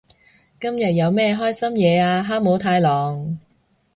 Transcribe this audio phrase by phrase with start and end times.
[0.59, 3.37] 今日有咩開心嘢啊哈姆太郎？